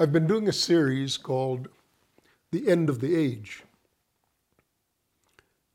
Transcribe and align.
I've 0.00 0.12
been 0.12 0.28
doing 0.28 0.48
a 0.48 0.52
series 0.52 1.16
called 1.16 1.66
The 2.52 2.68
End 2.68 2.88
of 2.88 3.00
the 3.00 3.16
Age. 3.16 3.64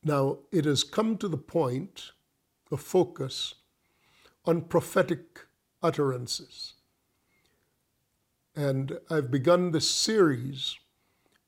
Now, 0.01 0.37
it 0.49 0.63
has 0.63 0.85
come 0.85 1.17
to 1.17 1.27
the 1.27 1.35
point 1.35 2.13
of 2.71 2.79
focus 2.79 3.55
on 4.45 4.61
prophetic 4.61 5.41
utterances. 5.81 6.75
And 8.55 8.97
I've 9.09 9.29
begun 9.29 9.71
this 9.71 9.89
series 9.89 10.77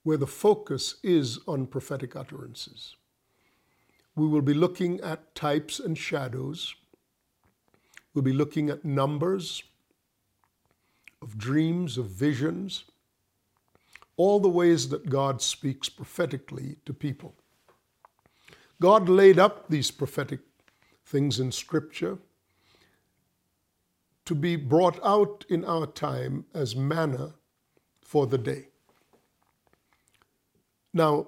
where 0.03 0.17
the 0.17 0.27
focus 0.27 0.95
is 1.01 1.39
on 1.47 1.67
prophetic 1.67 2.13
utterances. 2.13 2.97
We 4.17 4.27
will 4.27 4.41
be 4.41 4.53
looking 4.53 4.99
at 4.99 5.33
types 5.33 5.79
and 5.79 5.97
shadows. 5.97 6.75
We'll 8.13 8.25
be 8.25 8.33
looking 8.33 8.69
at 8.69 8.83
numbers 8.83 9.63
of 11.25 11.39
dreams, 11.39 11.97
of 11.97 12.05
visions, 12.05 12.85
all 14.15 14.39
the 14.39 14.47
ways 14.47 14.89
that 14.89 15.09
God 15.09 15.41
speaks 15.41 15.89
prophetically 15.89 16.77
to 16.85 16.93
people. 16.93 17.33
God 18.79 19.09
laid 19.09 19.39
up 19.39 19.67
these 19.67 19.89
prophetic 19.89 20.41
things 21.03 21.39
in 21.39 21.51
Scripture 21.51 22.19
to 24.25 24.35
be 24.35 24.55
brought 24.55 25.03
out 25.03 25.45
in 25.49 25.65
our 25.65 25.87
time 25.87 26.45
as 26.53 26.75
manna 26.75 27.33
for 28.01 28.27
the 28.27 28.37
day. 28.37 28.67
Now, 30.93 31.27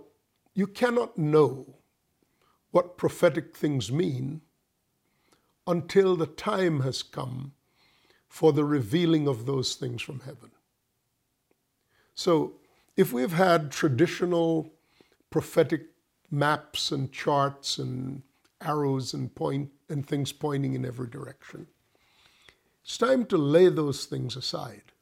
you 0.54 0.68
cannot 0.68 1.18
know 1.18 1.76
what 2.70 2.98
prophetic 2.98 3.57
things 3.57 3.91
mean 3.91 4.41
until 5.66 6.16
the 6.16 6.27
time 6.27 6.82
has 6.82 7.02
come 7.02 7.54
for 8.27 8.54
the 8.54 8.66
revealing 8.66 9.27
of 9.27 9.45
those 9.45 9.76
things 9.76 10.02
from 10.02 10.20
heaven. 10.22 10.52
So, 12.16 12.54
if 12.96 13.13
we've 13.13 13.34
had 13.34 13.71
traditional 13.71 14.74
prophetic 15.29 15.84
maps 16.32 16.91
and 16.91 17.12
charts 17.12 17.77
and 17.77 18.24
arrows 18.62 19.13
and 19.13 19.34
point 19.34 19.70
and 19.90 20.05
things 20.05 20.32
pointing 20.32 20.74
in 20.74 20.85
every 20.85 21.07
direction, 21.07 21.68
it's 22.84 22.98
time 22.98 23.26
to 23.26 23.38
lay 23.38 23.70
those 23.70 24.05
things 24.05 24.35
aside 24.35 24.94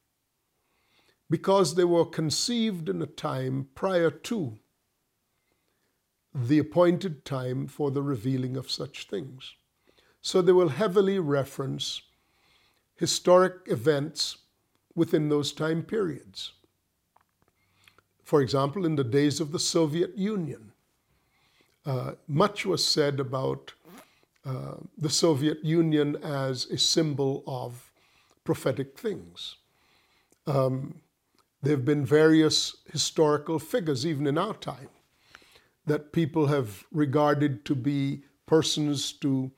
because 1.30 1.75
they 1.75 1.83
were 1.83 2.05
conceived 2.05 2.89
in 2.89 3.02
a 3.02 3.08
time 3.08 3.67
prior 3.75 4.09
to 4.09 4.58
the 6.33 6.59
appointed 6.59 7.23
time 7.23 7.66
for 7.66 7.92
the 7.92 8.03
revealing 8.03 8.58
of 8.58 8.69
such 8.69 9.08
things. 9.08 9.53
So 10.21 10.42
they 10.42 10.52
will 10.52 10.69
heavily 10.69 11.19
reference 11.19 12.02
historic 12.95 13.53
events 13.67 14.38
within 14.95 15.29
those 15.29 15.51
time 15.51 15.83
periods. 15.83 16.53
For 18.23 18.41
example, 18.41 18.85
in 18.85 18.95
the 18.95 19.03
days 19.03 19.39
of 19.39 19.52
the 19.52 19.59
Soviet 19.59 20.17
Union, 20.17 20.71
uh, 21.85 22.13
much 22.27 22.65
was 22.65 22.85
said 22.85 23.19
about 23.19 23.73
uh, 24.45 24.75
the 24.97 25.09
Soviet 25.09 25.63
Union 25.63 26.15
as 26.23 26.65
a 26.65 26.77
symbol 26.77 27.43
of 27.45 27.91
prophetic 28.43 28.97
things. 28.97 29.57
Um, 30.47 31.02
there 31.61 31.75
have 31.75 31.85
been 31.85 32.05
various 32.05 32.77
historical 32.91 33.59
figures, 33.59 34.05
even 34.05 34.27
in 34.27 34.37
our 34.37 34.53
time, 34.53 34.89
that 35.85 36.11
people 36.11 36.47
have 36.47 36.85
regarded 36.91 37.65
to 37.65 37.75
be 37.75 38.23
persons 38.45 39.11
to 39.13 39.52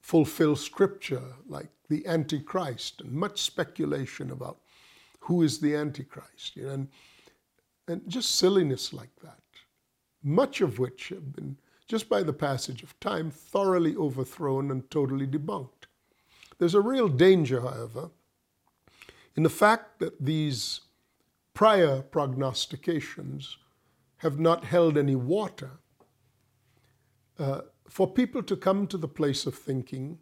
fulfill 0.00 0.56
scripture, 0.56 1.34
like 1.46 1.68
the 1.88 2.06
Antichrist, 2.06 3.00
and 3.00 3.12
much 3.12 3.42
speculation 3.42 4.30
about 4.30 4.58
who 5.20 5.42
is 5.42 5.58
the 5.58 5.74
Antichrist, 5.74 6.56
you 6.56 6.64
know, 6.64 6.70
and, 6.70 6.88
and 7.88 8.02
just 8.08 8.36
silliness 8.36 8.92
like 8.92 9.14
that, 9.22 9.40
much 10.22 10.60
of 10.60 10.78
which 10.78 11.08
have 11.08 11.34
been, 11.34 11.56
just 11.88 12.08
by 12.08 12.22
the 12.22 12.32
passage 12.32 12.82
of 12.82 12.98
time, 13.00 13.30
thoroughly 13.30 13.96
overthrown 13.96 14.70
and 14.70 14.90
totally 14.90 15.26
debunked. 15.26 15.86
There's 16.58 16.74
a 16.74 16.80
real 16.80 17.08
danger, 17.08 17.60
however, 17.60 18.10
in 19.36 19.42
the 19.42 19.50
fact 19.50 19.98
that 19.98 20.24
these 20.24 20.80
prior 21.54 22.02
prognostications 22.02 23.56
have 24.18 24.38
not 24.38 24.64
held 24.64 24.96
any 24.96 25.14
water. 25.14 25.72
Uh, 27.38 27.60
for 27.88 28.10
people 28.10 28.42
to 28.42 28.56
come 28.56 28.86
to 28.86 28.96
the 28.96 29.08
place 29.08 29.46
of 29.46 29.54
thinking 29.54 30.18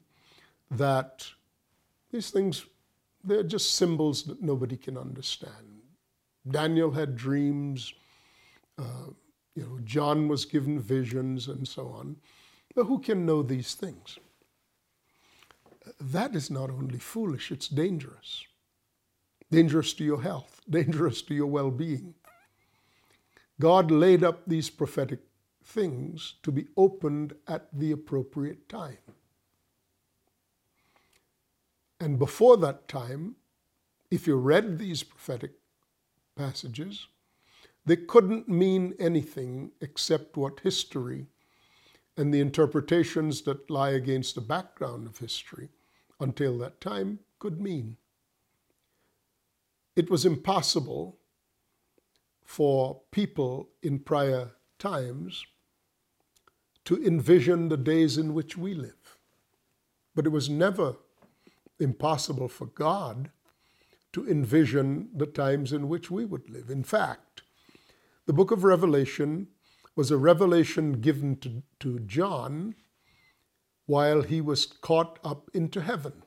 that 0.70 1.26
these 2.14 2.30
things, 2.30 2.64
they're 3.24 3.42
just 3.42 3.74
symbols 3.74 4.22
that 4.24 4.40
nobody 4.40 4.76
can 4.76 4.96
understand. 4.96 5.82
Daniel 6.48 6.92
had 6.92 7.16
dreams, 7.16 7.92
uh, 8.78 9.10
you 9.56 9.62
know, 9.62 9.78
John 9.84 10.28
was 10.28 10.44
given 10.44 10.78
visions 10.80 11.48
and 11.48 11.66
so 11.66 11.88
on. 11.88 12.16
But 12.74 12.84
who 12.84 13.00
can 13.00 13.26
know 13.26 13.42
these 13.42 13.74
things? 13.74 14.18
That 16.00 16.34
is 16.36 16.50
not 16.50 16.70
only 16.70 16.98
foolish, 16.98 17.50
it's 17.50 17.68
dangerous. 17.68 18.44
Dangerous 19.50 19.92
to 19.94 20.04
your 20.04 20.22
health, 20.22 20.60
dangerous 20.70 21.20
to 21.22 21.34
your 21.34 21.46
well 21.46 21.70
being. 21.70 22.14
God 23.60 23.90
laid 23.90 24.22
up 24.22 24.42
these 24.46 24.70
prophetic 24.70 25.20
things 25.64 26.34
to 26.42 26.52
be 26.52 26.66
opened 26.76 27.34
at 27.48 27.68
the 27.72 27.92
appropriate 27.92 28.68
time. 28.68 29.03
And 32.00 32.18
before 32.18 32.56
that 32.58 32.88
time, 32.88 33.36
if 34.10 34.26
you 34.26 34.36
read 34.36 34.78
these 34.78 35.02
prophetic 35.02 35.52
passages, 36.36 37.06
they 37.86 37.96
couldn't 37.96 38.48
mean 38.48 38.94
anything 38.98 39.72
except 39.80 40.36
what 40.36 40.60
history 40.60 41.26
and 42.16 42.32
the 42.32 42.40
interpretations 42.40 43.42
that 43.42 43.70
lie 43.70 43.90
against 43.90 44.34
the 44.34 44.40
background 44.40 45.06
of 45.06 45.18
history 45.18 45.68
until 46.20 46.56
that 46.58 46.80
time 46.80 47.18
could 47.38 47.60
mean. 47.60 47.96
It 49.96 50.10
was 50.10 50.24
impossible 50.24 51.18
for 52.44 53.00
people 53.10 53.70
in 53.82 53.98
prior 53.98 54.52
times 54.78 55.44
to 56.84 57.02
envision 57.02 57.68
the 57.68 57.76
days 57.76 58.18
in 58.18 58.34
which 58.34 58.56
we 58.56 58.74
live. 58.74 59.18
But 60.14 60.26
it 60.26 60.30
was 60.30 60.48
never 60.48 60.96
impossible 61.78 62.48
for 62.48 62.66
God 62.66 63.30
to 64.12 64.28
envision 64.28 65.08
the 65.14 65.26
times 65.26 65.72
in 65.72 65.88
which 65.88 66.10
we 66.10 66.24
would 66.24 66.48
live. 66.48 66.70
In 66.70 66.84
fact, 66.84 67.42
the 68.26 68.32
book 68.32 68.50
of 68.50 68.64
Revelation 68.64 69.48
was 69.96 70.10
a 70.10 70.16
revelation 70.16 71.00
given 71.00 71.36
to, 71.36 71.62
to 71.80 71.98
John 72.00 72.74
while 73.86 74.22
he 74.22 74.40
was 74.40 74.66
caught 74.66 75.18
up 75.22 75.50
into 75.52 75.80
heaven. 75.80 76.22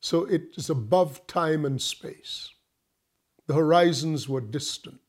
So 0.00 0.24
it 0.24 0.52
is 0.56 0.70
above 0.70 1.26
time 1.26 1.64
and 1.64 1.80
space. 1.80 2.50
The 3.46 3.54
horizons 3.54 4.28
were 4.28 4.40
distant. 4.40 5.00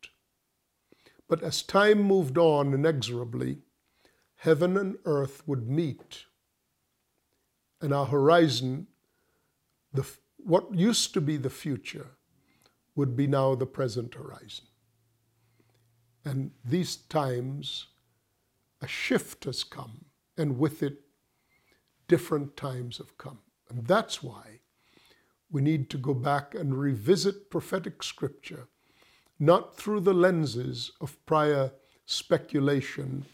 But 1.27 1.43
as 1.43 1.61
time 1.61 2.01
moved 2.01 2.37
on 2.37 2.73
inexorably, 2.73 3.59
heaven 4.37 4.77
and 4.77 4.97
earth 5.05 5.43
would 5.47 5.69
meet 5.69 6.25
and 7.81 7.93
our 7.93 8.05
horizon, 8.05 8.87
the, 9.93 10.05
what 10.37 10.73
used 10.73 11.13
to 11.13 11.21
be 11.21 11.37
the 11.37 11.49
future, 11.49 12.07
would 12.95 13.15
be 13.15 13.27
now 13.27 13.53
the 13.55 13.65
present 13.65 14.15
horizon. 14.15 14.65
And 16.25 16.51
these 16.65 16.95
times, 16.95 17.87
a 18.81 18.87
shift 18.87 19.45
has 19.45 19.63
come, 19.63 20.05
and 20.37 20.57
with 20.57 20.83
it, 20.83 21.01
different 22.07 22.57
times 22.57 22.97
have 22.97 23.17
come. 23.17 23.39
And 23.69 23.85
that's 23.85 24.23
why 24.23 24.61
we 25.49 25.61
need 25.61 25.89
to 25.89 25.97
go 25.97 26.13
back 26.13 26.55
and 26.55 26.77
revisit 26.77 27.49
prophetic 27.49 28.03
scripture, 28.03 28.67
not 29.39 29.77
through 29.77 30.01
the 30.01 30.13
lenses 30.13 30.91
of 30.99 31.23
prior 31.25 31.71
speculation 32.05 33.25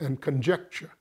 and 0.00 0.20
conjecture, 0.20 0.92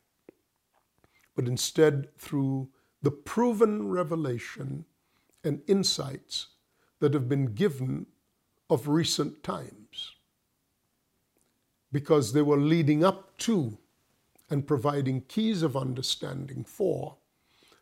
but 1.35 1.47
instead 1.47 2.07
through 2.17 2.69
the 3.01 3.11
proven 3.11 3.89
revelation 3.89 4.85
and 5.43 5.61
insights 5.67 6.47
that 6.99 7.13
have 7.13 7.27
been 7.27 7.47
given 7.47 8.05
of 8.69 8.87
recent 8.87 9.43
times 9.43 10.15
because 11.91 12.33
they 12.33 12.41
were 12.41 12.57
leading 12.57 13.03
up 13.03 13.37
to 13.37 13.77
and 14.49 14.67
providing 14.67 15.21
keys 15.21 15.61
of 15.61 15.77
understanding 15.77 16.63
for 16.63 17.17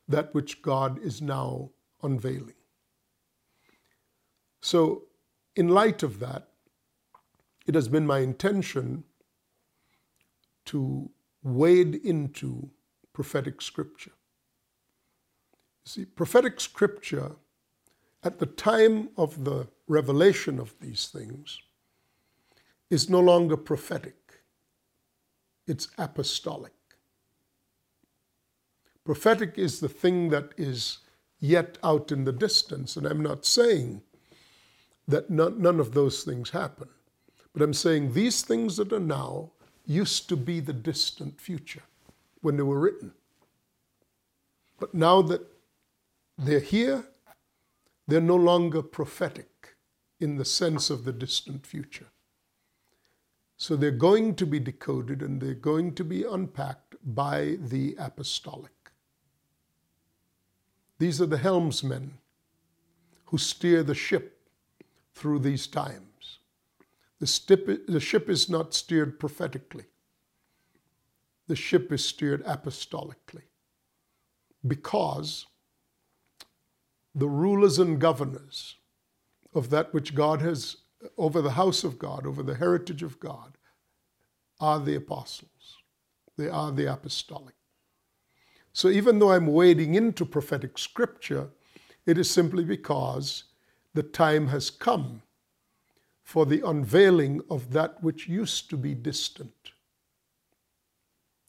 that 0.08 0.34
which 0.34 0.62
God 0.62 1.00
is 1.02 1.22
now 1.22 1.70
unveiling. 2.04 2.54
So, 4.62 5.04
in 5.56 5.70
light 5.70 6.04
of 6.04 6.20
that, 6.20 6.48
it 7.66 7.76
has 7.76 7.88
been 7.88 8.06
my 8.06 8.20
intention 8.20 9.04
to 10.66 11.10
wade 11.44 11.96
into 11.96 12.70
prophetic 13.14 13.62
scripture. 13.62 14.12
You 15.86 15.90
See, 15.90 16.06
prophetic 16.06 16.60
scripture 16.60 17.32
at 18.24 18.40
the 18.40 18.46
time 18.46 19.10
of 19.18 19.44
the 19.44 19.68
revelation 19.88 20.60
of 20.60 20.74
these 20.80 21.08
things 21.08 21.60
is 22.90 23.10
no 23.10 23.20
longer 23.20 23.58
prophetic, 23.58 24.16
it's 25.68 25.88
apostolic. 25.98 26.74
Prophetic 29.04 29.58
is 29.58 29.80
the 29.80 29.90
thing 29.90 30.30
that 30.30 30.52
is 30.58 31.00
yet 31.40 31.78
out 31.84 32.12
in 32.12 32.24
the 32.24 32.32
distance, 32.32 32.96
and 32.96 33.08
I'm 33.08 33.22
not 33.22 33.46
saying 33.46 34.04
that 35.08 35.30
none, 35.30 35.80
of 35.80 35.94
those 35.94 36.24
things 36.24 36.52
happen, 36.52 36.88
but 37.52 37.62
I'm 37.62 37.74
saying 37.74 38.14
these 38.14 38.44
things 38.44 38.78
that 38.78 38.94
are 38.94 39.00
now 39.00 39.52
used 39.86 40.30
to 40.30 40.38
be 40.38 40.60
the 40.60 40.74
distant 40.74 41.42
future 41.42 41.82
when 42.42 42.58
they 42.58 42.64
were 42.64 42.80
written. 42.80 43.14
But 44.80 44.94
now 44.94 45.22
that 45.24 45.42
they're 46.38 46.60
here, 46.60 47.06
they're 48.08 48.20
no 48.22 48.36
longer 48.36 48.82
prophetic 48.82 49.76
in 50.20 50.38
the 50.38 50.46
sense 50.46 50.90
of 50.90 51.04
the 51.04 51.14
distant 51.14 51.66
future. 51.66 52.08
So 53.58 53.76
they're 53.76 53.92
going 53.92 54.36
to 54.36 54.46
be 54.46 54.60
decoded 54.60 55.22
and 55.22 55.40
they're 55.40 55.54
going 55.54 55.94
to 55.96 56.04
be 56.04 56.24
unpacked 56.24 56.96
by 57.04 57.58
the 57.60 57.96
apostolic. 58.00 58.72
These 60.98 61.22
are 61.22 61.28
the 61.28 61.38
helmsmen 61.38 62.18
who 63.26 63.38
steer 63.38 63.84
the 63.84 63.96
ship 63.96 64.50
through 65.14 65.40
these 65.40 65.68
times. 65.68 66.40
The, 67.20 68.00
ship 68.00 68.30
is 68.30 68.50
not 68.50 68.74
steered 68.74 69.20
prophetically, 69.20 69.86
the 71.52 71.56
ship 71.58 71.92
is 71.92 72.06
steered 72.06 72.46
apostolically 72.46 73.44
because 74.66 75.48
the 77.14 77.28
rulers 77.28 77.78
and 77.78 78.00
governors 78.00 78.78
of 79.54 79.70
that 79.70 79.94
which 79.94 80.16
God 80.16 80.40
has 80.40 80.78
over 81.18 81.42
the 81.42 81.52
house 81.52 81.84
of 81.84 82.00
God, 82.00 82.26
over 82.26 82.42
the 82.42 82.56
heritage 82.56 83.04
of 83.04 83.20
God, 83.20 83.58
are 84.62 84.80
the 84.80 84.96
apostles. 84.96 85.80
They 86.38 86.48
are 86.48 86.72
the 86.72 86.86
apostolic. 86.86 87.56
So 88.72 88.88
even 88.88 89.20
though 89.20 89.34
I'm 89.34 89.48
wading 89.48 89.96
into 89.96 90.24
prophetic 90.24 90.78
scripture, 90.78 91.50
it 92.06 92.18
is 92.18 92.30
simply 92.30 92.64
because 92.64 93.44
the 93.94 94.04
time 94.04 94.48
has 94.48 94.70
come 94.70 95.22
for 96.24 96.46
the 96.46 96.66
unveiling 96.66 97.42
of 97.50 97.74
that 97.74 98.02
which 98.02 98.30
used 98.30 98.70
to 98.70 98.78
be 98.78 98.96
distant. 98.96 99.71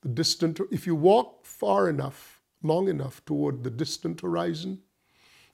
The 0.03 0.09
distant, 0.09 0.61
if 0.71 0.87
you 0.87 0.95
walk 0.95 1.45
far 1.45 1.89
enough, 1.89 2.41
long 2.63 2.89
enough 2.89 3.25
toward 3.25 3.63
the 3.63 3.71
distant 3.71 4.21
horizon, 4.21 4.81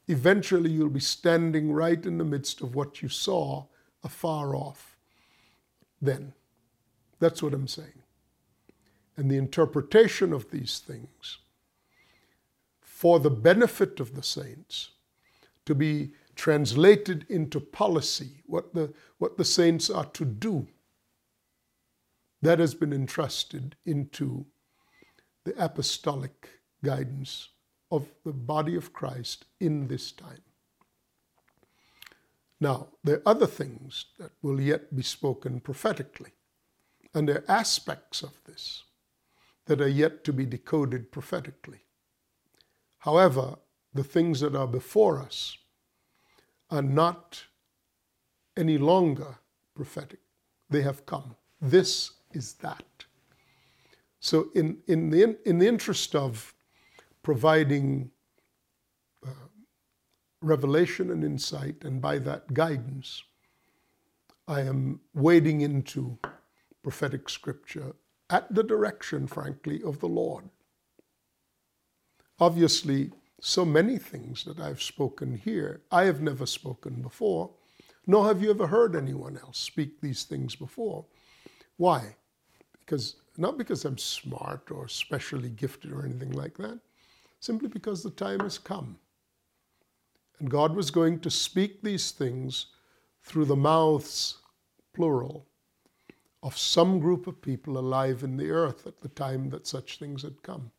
eventually 0.06 0.70
you'll 0.70 0.88
be 0.88 1.00
standing 1.00 1.72
right 1.72 2.04
in 2.04 2.18
the 2.18 2.24
midst 2.24 2.60
of 2.60 2.74
what 2.74 3.02
you 3.02 3.08
saw 3.08 3.66
afar 4.02 4.54
off 4.56 4.96
then. 6.00 6.32
That's 7.18 7.42
what 7.42 7.54
I'm 7.54 7.68
saying. 7.68 8.02
And 9.16 9.30
the 9.30 9.36
interpretation 9.36 10.32
of 10.32 10.50
these 10.50 10.78
things 10.78 11.38
for 12.98 13.20
the 13.20 13.30
benefit 13.30 14.00
of 14.00 14.14
the 14.14 14.22
saints, 14.22 14.90
to 15.66 15.74
be 15.74 16.10
translated 16.34 17.26
into 17.28 17.60
policy, 17.60 18.42
what 18.46 18.74
the, 18.74 18.92
what 19.18 19.36
the 19.36 19.44
saints 19.44 19.88
are 19.88 20.06
to 20.06 20.24
do. 20.24 20.66
That 22.42 22.58
has 22.58 22.74
been 22.74 22.92
entrusted 22.92 23.76
into 23.84 24.46
the 25.44 25.54
apostolic 25.62 26.48
guidance 26.84 27.48
of 27.90 28.06
the 28.24 28.32
body 28.32 28.76
of 28.76 28.92
Christ 28.92 29.46
in 29.60 29.88
this 29.88 30.12
time. 30.12 30.42
Now, 32.60 32.88
there 33.04 33.16
are 33.16 33.22
other 33.28 33.46
things 33.46 34.06
that 34.18 34.32
will 34.42 34.60
yet 34.60 34.94
be 34.94 35.02
spoken 35.02 35.60
prophetically, 35.60 36.32
and 37.14 37.28
there 37.28 37.44
are 37.48 37.50
aspects 37.58 38.22
of 38.22 38.32
this 38.44 38.84
that 39.66 39.80
are 39.80 39.88
yet 39.88 40.24
to 40.24 40.32
be 40.32 40.44
decoded 40.44 41.12
prophetically. 41.12 41.80
However, 42.98 43.56
the 43.94 44.04
things 44.04 44.40
that 44.40 44.56
are 44.56 44.66
before 44.66 45.20
us 45.20 45.56
are 46.70 46.82
not 46.82 47.44
any 48.56 48.76
longer 48.76 49.38
prophetic. 49.74 50.20
They 50.68 50.82
have 50.82 51.06
come. 51.06 51.36
This 51.60 52.10
is 52.38 52.54
that. 52.54 52.84
So, 54.20 54.48
in, 54.54 54.78
in, 54.86 55.10
the, 55.10 55.36
in 55.44 55.58
the 55.58 55.68
interest 55.68 56.14
of 56.14 56.54
providing 57.22 58.10
uh, 59.26 59.48
revelation 60.40 61.10
and 61.10 61.22
insight, 61.22 61.84
and 61.84 62.00
by 62.00 62.18
that 62.20 62.54
guidance, 62.54 63.22
I 64.46 64.62
am 64.62 65.00
wading 65.14 65.60
into 65.60 66.18
prophetic 66.82 67.28
scripture 67.28 67.94
at 68.30 68.52
the 68.54 68.62
direction, 68.62 69.26
frankly, 69.26 69.82
of 69.84 70.00
the 70.00 70.08
Lord 70.08 70.48
obviously 72.40 73.10
so 73.40 73.64
many 73.64 73.98
things 73.98 74.44
that 74.44 74.58
I've 74.58 74.82
spoken 74.82 75.36
here, 75.36 75.82
I 75.90 76.04
have 76.04 76.20
never 76.20 76.46
spoken 76.46 77.02
before, 77.02 77.50
nor 78.06 78.26
have 78.26 78.42
you 78.42 78.50
ever 78.50 78.66
heard 78.66 78.96
anyone 78.96 79.38
else 79.38 79.58
speak 79.58 80.00
these 80.00 80.24
things 80.24 80.56
before. 80.56 81.04
Why? 81.76 82.16
Because 82.88 83.16
not 83.36 83.58
because 83.58 83.84
I'm 83.84 83.98
smart 83.98 84.70
or 84.70 84.88
specially 84.88 85.50
gifted 85.50 85.92
or 85.92 86.06
anything 86.06 86.32
like 86.32 86.56
that, 86.56 86.78
simply 87.38 87.68
because 87.68 88.02
the 88.02 88.10
time 88.10 88.40
has 88.40 88.56
come. 88.56 88.96
And 90.38 90.50
God 90.50 90.74
was 90.74 90.90
going 90.90 91.20
to 91.20 91.30
speak 91.30 91.82
these 91.82 92.12
things 92.12 92.68
through 93.22 93.44
the 93.44 93.56
mouths, 93.56 94.38
plural, 94.94 95.46
of 96.42 96.56
some 96.56 96.98
group 96.98 97.26
of 97.26 97.42
people 97.42 97.76
alive 97.76 98.22
in 98.22 98.38
the 98.38 98.50
earth 98.50 98.86
at 98.86 99.02
the 99.02 99.08
time 99.08 99.50
that 99.50 99.66
such 99.66 99.98
things 99.98 100.22
had 100.22 100.42
come. 100.42 100.70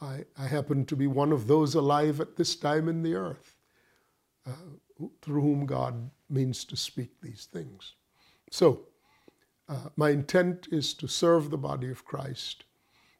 I, 0.00 0.24
I 0.38 0.46
happen 0.46 0.86
to 0.86 0.96
be 0.96 1.06
one 1.06 1.30
of 1.30 1.46
those 1.46 1.74
alive 1.74 2.22
at 2.22 2.36
this 2.36 2.56
time 2.56 2.88
in 2.88 3.02
the 3.02 3.16
earth 3.16 3.58
uh, 4.46 4.52
through 5.20 5.42
whom 5.42 5.66
God 5.66 6.10
means 6.30 6.64
to 6.64 6.76
speak 6.76 7.20
these 7.20 7.48
things. 7.52 7.96
So, 8.50 8.86
uh, 9.70 9.88
my 9.96 10.10
intent 10.10 10.66
is 10.72 10.92
to 10.94 11.06
serve 11.06 11.50
the 11.50 11.56
body 11.56 11.88
of 11.90 12.04
Christ, 12.04 12.64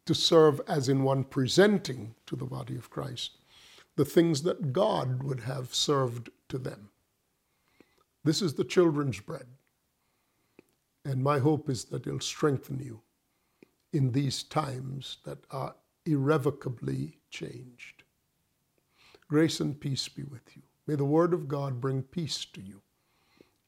to 0.04 0.14
serve 0.14 0.60
as 0.66 0.88
in 0.88 1.04
one 1.04 1.22
presenting 1.22 2.16
to 2.26 2.34
the 2.34 2.44
body 2.44 2.74
of 2.76 2.90
Christ 2.90 3.36
the 3.96 4.04
things 4.04 4.42
that 4.42 4.72
God 4.72 5.22
would 5.22 5.40
have 5.40 5.74
served 5.74 6.30
to 6.48 6.58
them. 6.58 6.90
This 8.24 8.42
is 8.42 8.54
the 8.54 8.64
children's 8.64 9.20
bread. 9.20 9.46
And 11.04 11.22
my 11.22 11.38
hope 11.38 11.68
is 11.68 11.84
that 11.86 12.06
it'll 12.06 12.20
strengthen 12.20 12.78
you 12.80 13.00
in 13.92 14.12
these 14.12 14.42
times 14.42 15.18
that 15.24 15.38
are 15.50 15.74
irrevocably 16.06 17.18
changed. 17.30 18.02
Grace 19.28 19.60
and 19.60 19.78
peace 19.78 20.08
be 20.08 20.22
with 20.24 20.56
you. 20.56 20.62
May 20.86 20.96
the 20.96 21.04
Word 21.04 21.32
of 21.32 21.46
God 21.46 21.80
bring 21.80 22.02
peace 22.02 22.44
to 22.46 22.60
you 22.60 22.80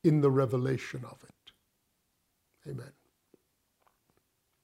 in 0.02 0.20
the 0.20 0.30
revelation 0.30 1.04
of 1.04 1.18
it. 1.22 1.41
Amen. 2.69 3.01